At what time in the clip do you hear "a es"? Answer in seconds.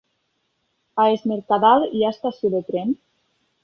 1.03-1.27